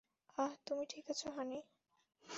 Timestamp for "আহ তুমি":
0.37-0.83